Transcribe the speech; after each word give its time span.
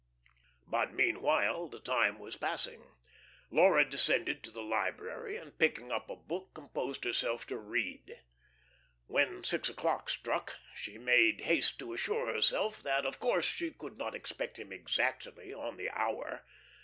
But 0.65 0.93
meanwhile 0.95 1.67
the 1.67 1.79
time 1.79 2.17
was 2.17 2.35
passing. 2.35 2.81
Laura 3.51 3.87
descended 3.87 4.41
to 4.41 4.49
the 4.49 4.63
library 4.63 5.37
and, 5.37 5.55
picking 5.59 5.91
up 5.91 6.09
a 6.09 6.15
book, 6.15 6.55
composed 6.55 7.03
herself 7.03 7.45
to 7.45 7.57
read. 7.59 8.19
When 9.05 9.43
six 9.43 9.69
o'clock 9.69 10.09
struck, 10.09 10.57
she 10.73 10.97
made 10.97 11.41
haste 11.41 11.77
to 11.77 11.93
assure 11.93 12.33
herself 12.33 12.81
that 12.81 13.05
of 13.05 13.19
course 13.19 13.45
she 13.45 13.69
could 13.69 13.99
not 13.99 14.15
expect 14.15 14.57
him 14.57 14.73
exactly 14.73 15.53
on 15.53 15.77
the 15.77 15.91
hour. 15.91 16.47